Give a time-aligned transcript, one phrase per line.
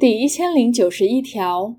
[0.00, 1.76] 第一千零九十一条，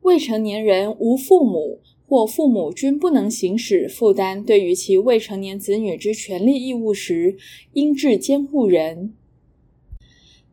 [0.00, 7.36] 未成年人无父母或父母均不能行使负担对于其未成年子女之权利义务时，
[7.74, 9.14] 应置监护人。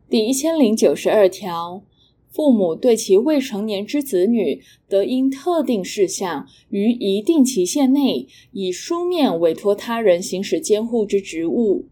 [0.08, 1.82] 第一千零九十二条，
[2.30, 11.86] 父母对其未成年之子女，得因特定事项于一定期限内，以书面委托他人行使监护之职务。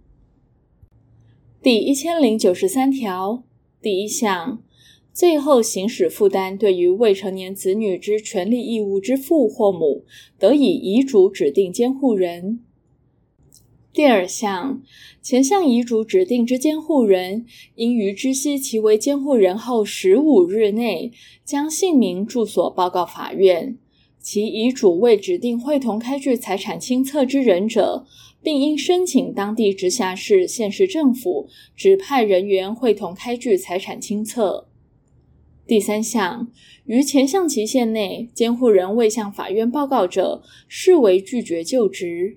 [1.60, 3.42] 第一千零九十三条
[3.82, 4.62] 第一项。
[5.16, 10.04] 最后行使负担对于未成年子女之权利义务之父或母，
[10.38, 12.60] 得以遗嘱指定监护人。
[13.94, 14.82] 第二项，
[15.22, 21.10] 前项遗嘱指定之监护人，应于知悉其为监护人后十五日内，
[21.42, 23.78] 将姓名、住所报告法院。
[24.20, 28.04] 其遗嘱未指定会同开具财产清册之人者，
[28.42, 34.66] 并应申请当地直辖市、县市政府指派人员会同开具财产清册。
[35.66, 36.48] 第三项，
[36.84, 42.36] 于前项期限内，监护人未向法院报告者，视为拒绝就职。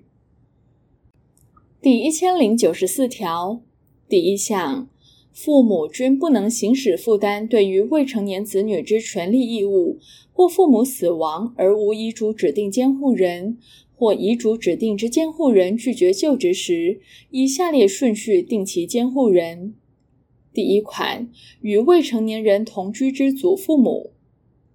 [1.80, 3.62] 第一千零九十四条
[4.08, 4.88] 第一项，
[5.32, 10.00] 父母均不能行使负担对于未成年子女之权利义务，
[10.32, 13.58] 或父母死亡而无遗嘱指定监护人，
[13.94, 19.74] 或遗嘱指定之监护人拒绝就职时，依下列顺序定其监护人。
[20.52, 24.10] 第一款，与未成年人同居之祖父母；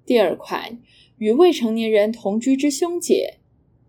[0.06, 0.80] 第二款，
[1.18, 3.40] 与未成年人同居之兄姐；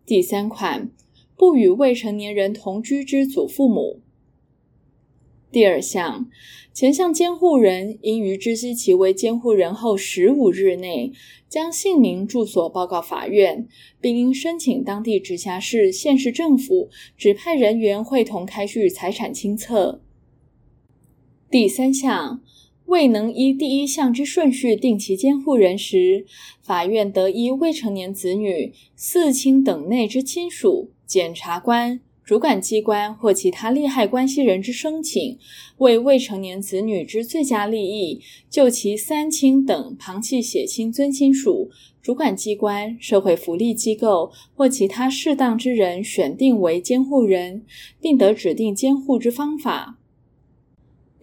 [0.04, 0.90] 第三款，
[1.36, 4.00] 不与未成年人同居之祖父母。
[5.52, 6.28] 第二项，
[6.74, 11.12] 前项监护人应于知悉其为监护人后十五日内，
[11.48, 13.66] 将姓名、住所报告法院，
[14.00, 20.02] 并应申请当地直辖市、县市政府指派人员会同开具财产清册。
[21.58, 22.42] 第三项，
[22.84, 26.26] 未能依第一项之顺序定其监护人时，
[26.60, 35.38] 法院得依未成年子女、四亲等内之亲属、检察官、主管机关或其他利害关系人之申请，
[35.78, 41.70] 为未成年子女之最佳利益，就其三亲等旁系血亲尊亲属，
[42.02, 47.64] 主管机关、社会福利机构或其他适当之人选定为监护人，
[47.98, 49.96] 并得指定监护之方法。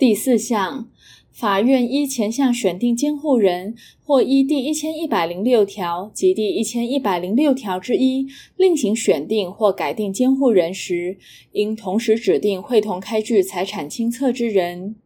[0.06, 0.90] 第四项，
[1.32, 8.28] 法院依前项选定监护人，或依第一千一百零六条及第一千一百零六条之一
[8.58, 11.18] 另行选定或改定监护人时，
[11.54, 14.98] 应同时指定会同开具财产清册之人。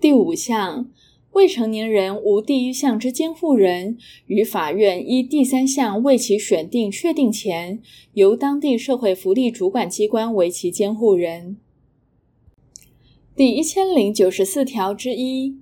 [0.00, 0.90] 第五项，
[1.34, 3.96] 未成年人无第一项之监护人，
[4.26, 7.80] 于法院依第三项为其选定确定前，
[8.14, 11.58] 由当地社会福利主管机关为其监护人。
[13.38, 15.54] 第一千零九十四条之一，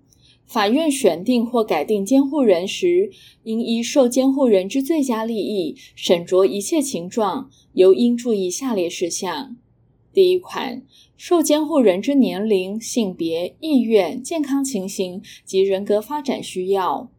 [0.47, 3.11] 法院选定或改定监护人时，
[3.43, 9.55] 应依受监护人之最佳利益，审酌一切情状，尤应注意下列事项：
[10.11, 10.83] 第一款，
[11.19, 17.11] 受监护人之年龄、性别、意愿、健康情形及人格发展需要；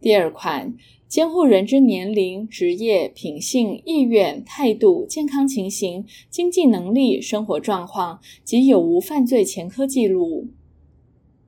[0.00, 0.74] 第二款。
[1.08, 10.48] 监护人之年龄、职业、品性、意愿、态度、健康情形、经济能力、生活状况及有无犯罪前科记录。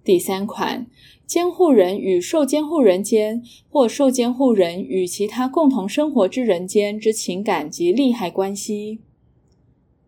[0.02, 0.86] 第三款，
[1.26, 9.00] 监护人与受监护人间或受监护人与其他共同生活之人间之情感及利害关系。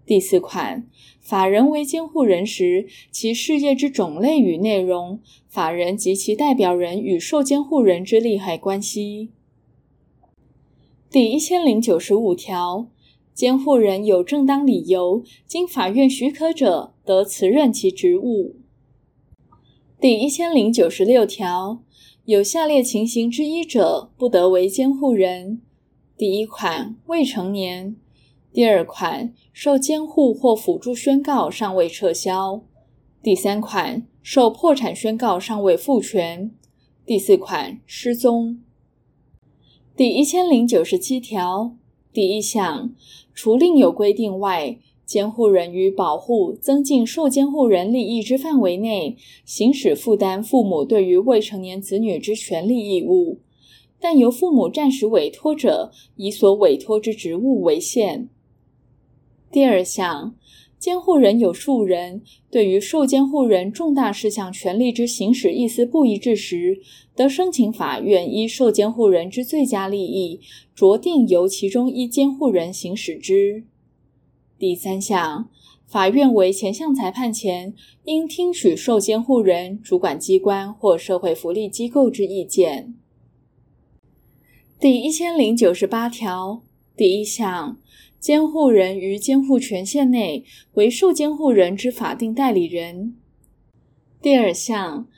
[0.07, 0.89] 第四款，
[1.21, 9.29] 法人为监护人时，其事业之种类与内容，法人及其代表人与受监护人之利害关系。
[11.13, 12.89] 第一千零九十五条，
[13.35, 18.57] 监护人有正当理由，经法院许可者，得辞任其职务。
[20.01, 21.83] 第一千零九十六条，
[22.25, 25.61] 有下列情形之一者，不得为监护人：
[26.17, 27.95] 第一款，未成年；
[28.51, 32.63] 第二款，受监护或辅助宣告尚未撤销；
[33.23, 36.49] 第三款，受破产宣告尚未复权；
[37.05, 38.63] 第四款，失踪。
[39.95, 41.77] 第一千零九十七条
[42.15, 42.95] 第一项，
[43.35, 53.41] 除另有规定外，监护人于保护、增进受监护人利益之范围内，行使负担父母对于未成年子女之权利义务，
[54.01, 58.31] 但由父母暂时委托者，以所委托之职务为限。
[59.51, 60.35] 第二项。
[60.83, 66.81] 监护人有数人，对于受监护人重大事项权利之行使意思不一致时，
[67.15, 70.41] 得申请法院依受监护人之最佳利益，
[70.77, 73.63] 酌定由其中一监护人行使之。
[74.59, 75.49] 第三项，
[75.87, 77.73] 法院为前项裁判前，
[78.07, 82.97] 应听取受监护人、主管机关或社会福利机构之意见。
[84.81, 86.61] 第一千零九十八条
[86.97, 87.79] 第一项，
[88.23, 93.17] 监护人于监护权限内为受监护人之法定代理人。
[94.23, 95.09] 第二项。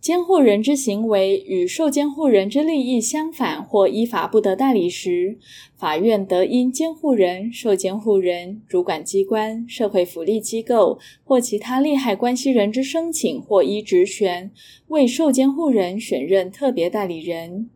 [0.00, 5.36] 监护人之行为与受监护人之利益相反或依法不得代理时，
[5.76, 14.50] 法院得因监护人、受监护人、主管机关、社会福利机构或其他利害关系人之申请或依职权，
[14.88, 17.68] 为受监护人选任特别代理人。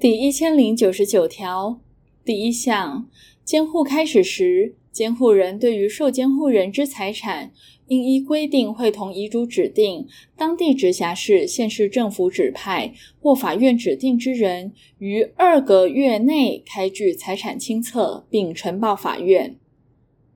[0.00, 1.78] 第一千零九十九条
[2.24, 3.08] 第一项，
[3.44, 7.52] 监护开始时，监护人对于受监护人之财产，
[7.88, 10.06] 应依规定会同遗嘱指定
[10.36, 19.56] 当地直辖市、县市政府指派或法院指定之人，于二个月内开具财产清册，并呈报法院。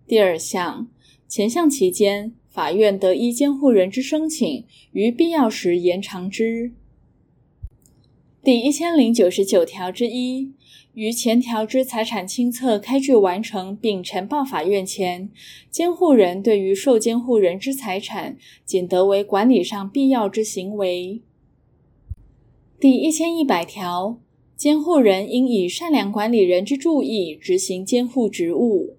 [0.07, 0.89] 第二项，
[1.29, 6.73] 前项期间，法院得依监护人之申请，于必要时延长之。
[8.43, 10.53] 第一千零九十九条之一。
[10.97, 15.29] 于前条之财产清册开具完成并呈报法院前，
[15.71, 21.21] 监护人对于受监护人之财产，仅得为管理上必要之行为。
[22.81, 24.19] 第一千一百条，
[24.57, 28.97] 监护人应以善良管理人之注意执行监护职务。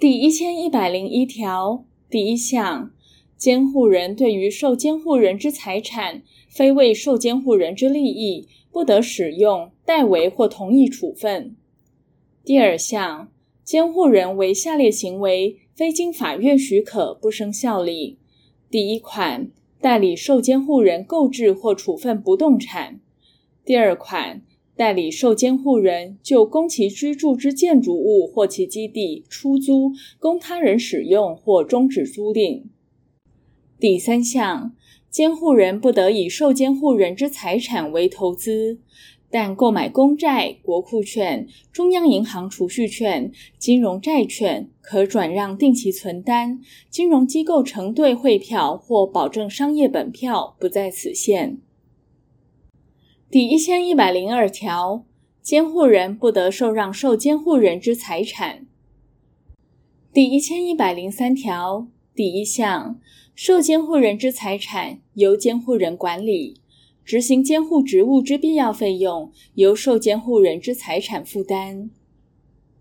[0.00, 2.90] 第一千一百零一条第一项，
[3.36, 11.56] 监护人对于受监护人之财产，非为受监护人之利益，不得使用、代为或同意处分。
[12.44, 13.30] 第二项，
[13.64, 18.18] 监护人为下列行为，非经法院许可，不生效力：
[18.70, 19.50] 第一款，
[19.80, 23.00] 代理受监护人购置或处分不动产；
[23.64, 24.42] 第二款，
[24.76, 32.62] 代理受监护人就供其居住之建筑物或其基地出租，供他人使用或终止租赁；
[33.78, 34.74] 第三项。
[35.10, 38.78] 监护人不得以受监护人之财产为投资，
[39.28, 51.58] 但购买公债、国库券、中央银行储蓄券、金融债券、可转让定期存单、金融机构承兑汇票或保证商业本票，不在此限。
[53.28, 55.04] 第一千一百零二条，
[55.42, 58.66] 监护人不得受让受监护人之财产。
[60.12, 61.88] 第一千一百零三条。
[62.12, 63.00] 第一项，
[63.42, 66.60] 受监护人之财产由监护人管理，
[67.06, 71.88] 执行监护职务之必要费用由受监护人之财产负担。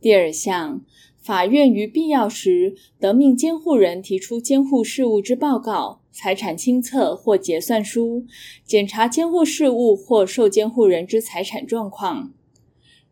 [0.02, 0.82] 第二项，
[1.22, 8.26] 法院于必要时得命监护人提出监护事务之报告、财产清册或结算书，
[8.66, 12.34] 检查监护事务或受监护人之财产状况。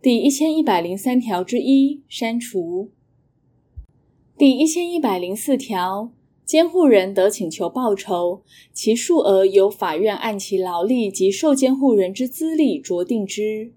[0.02, 2.92] 第一千一百零三条之一删除。
[4.38, 6.12] 第一千一百零四条。
[6.48, 8.42] 监护人得请求报酬，
[8.72, 13.74] 其数额由法院按其劳力及受监护人之资历酌定之。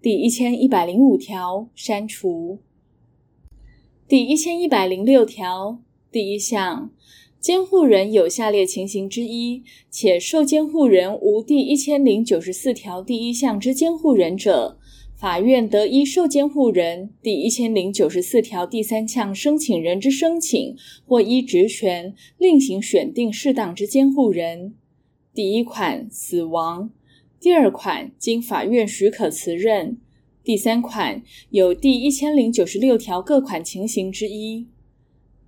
[0.00, 2.60] 第一千一百零五条删除。
[4.06, 5.80] 第一千一百零六条
[6.12, 6.92] 第一项，
[7.40, 14.78] 监护人有下列情形之一，且受监护人无第一千零九十四条第一项之监护人者。
[15.18, 24.74] 法院得依受监护人第一千零九十四条第三项申请人之申请，或依职权另行选定适当之监护人。
[25.34, 26.90] 第一款死亡，
[27.40, 29.98] 第二款经法院许可辞任，
[30.44, 31.20] 第三款
[31.50, 34.68] 有第一千零九十六条各款情形之一。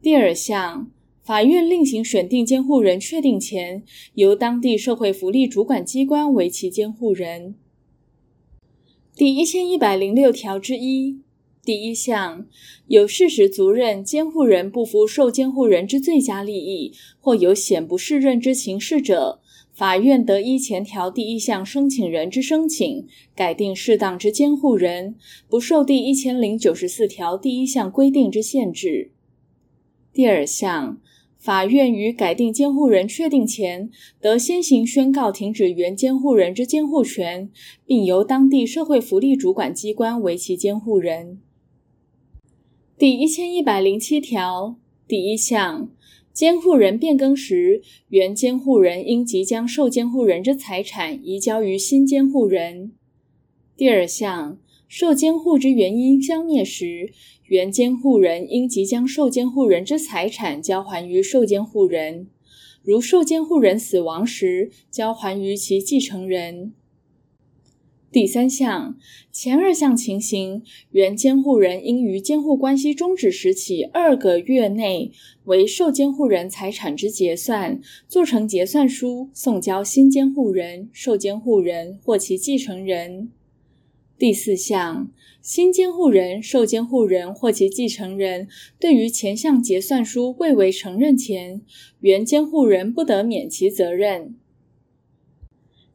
[0.03, 0.91] 第二项，
[1.23, 3.85] 法院另行选定监护人确定前，
[4.15, 7.55] 由当地社会福利主管机关为其监护人。
[9.21, 11.21] 第一千一百零六条之一
[11.63, 12.47] 第一项，
[12.87, 19.43] 有事实足任监护人不服受监护人之最佳利益，或有显不适任之情事者，
[19.75, 25.17] 法院得依前条第一项申请人之申请，改定适当之监护人，
[25.51, 29.11] 不受第一千零九十四条第一项规定之限制。
[30.15, 30.99] 第二项。
[31.41, 37.51] 法院于改定监护人确定前，得先行宣告停止原监护人之监护权，
[37.87, 41.41] 并由当地社会福利主管机关为其监护人。
[42.99, 44.77] 第一千一百零七条
[45.09, 45.89] 第一项，
[46.35, 47.81] 监护人变更时，
[48.11, 52.93] 原监护人应即将受监护人之财产移交于新监护人。
[53.75, 54.59] 第二项，
[54.91, 57.13] 受监护之原因消灭时，
[57.45, 62.27] 原监护人应即将受监护人之财产交还于受监护人，
[62.83, 66.73] 如受监护人死亡时，交还于其继承人。
[68.11, 68.97] 第三项，
[69.31, 75.13] 前二项情形，原监护人应于监护关系终止时起二个月内，
[75.45, 83.31] 为受监护人财产之结算，做成结算书，送交新监护人、受监护人或其继承人。
[84.21, 85.11] 第四项，
[85.41, 88.49] 新监护人、受监护人或其继承人
[88.79, 91.63] 对于前项结算书未为承认前，
[92.01, 94.37] 原监护人不得免其责任。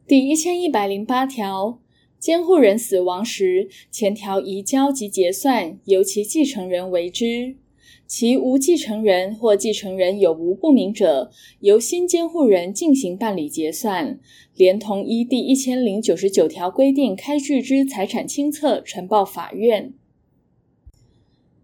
[0.08, 1.80] 第一千一百零八条。
[2.18, 7.54] 监护人死亡时，前条移交及结算由其继承人为之；
[8.06, 14.18] 其无继承人或继承人有无不明者，由新监护人进行办理结算，
[14.54, 19.92] 连同依第一千零九十九条规定开具之财产清册呈报法院。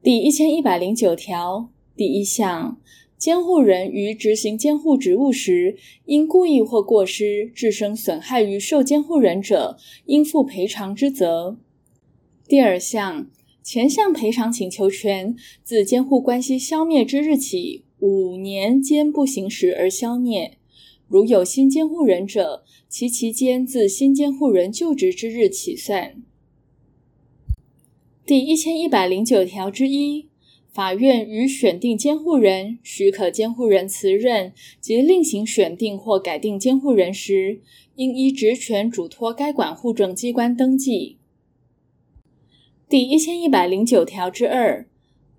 [0.03, 2.79] 第一千一百零九条第一项。
[3.17, 11.57] 监护人于执行监护职务时，因故意或过失致生损害于受监护人者，应负赔偿之责。
[12.49, 13.29] 第二项，
[13.63, 20.59] 前项赔偿请求权自监护关系消灭之日起五年间不行使而消灭；
[21.07, 26.17] 如有新监护人者，其期间自新监护人就职之日起算。
[28.27, 30.29] 第一千一百零九条之一。
[30.73, 37.61] 法院于选定监护人、许可监护人辞任及另行选定或改定监护人时，
[37.97, 41.19] 应依职权嘱托该管户政机关登记。
[42.93, 44.87] 第一千一百零九条之二，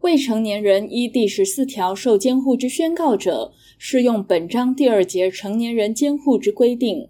[0.01, 7.09] 未成年人依第十四条受监护之宣告者，适用本章第二节成年人监护之规定。